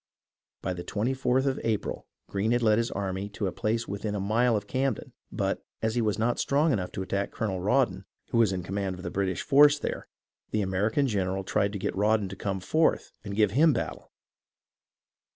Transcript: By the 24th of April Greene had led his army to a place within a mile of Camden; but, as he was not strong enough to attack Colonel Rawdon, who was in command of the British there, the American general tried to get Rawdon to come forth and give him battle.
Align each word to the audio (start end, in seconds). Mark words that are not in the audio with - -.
By 0.63 0.73
the 0.73 0.83
24th 0.83 1.45
of 1.45 1.59
April 1.63 2.07
Greene 2.27 2.53
had 2.53 2.63
led 2.63 2.79
his 2.79 2.89
army 2.89 3.29
to 3.37 3.45
a 3.45 3.51
place 3.51 3.87
within 3.87 4.15
a 4.15 4.19
mile 4.19 4.57
of 4.57 4.65
Camden; 4.65 5.13
but, 5.31 5.63
as 5.83 5.93
he 5.93 6.01
was 6.01 6.17
not 6.17 6.39
strong 6.39 6.73
enough 6.73 6.91
to 6.93 7.03
attack 7.03 7.29
Colonel 7.29 7.59
Rawdon, 7.61 8.05
who 8.31 8.39
was 8.39 8.51
in 8.51 8.63
command 8.63 8.95
of 8.95 9.03
the 9.03 9.11
British 9.11 9.45
there, 9.45 10.07
the 10.49 10.63
American 10.63 11.05
general 11.05 11.43
tried 11.43 11.71
to 11.73 11.77
get 11.77 11.95
Rawdon 11.95 12.29
to 12.29 12.35
come 12.35 12.59
forth 12.59 13.11
and 13.23 13.35
give 13.35 13.51
him 13.51 13.73
battle. 13.73 14.11